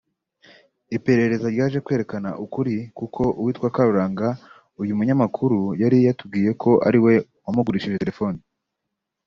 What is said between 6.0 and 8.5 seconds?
yatubwiye ko ariwe wamugurishije terefone